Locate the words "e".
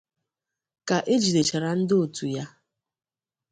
1.13-1.15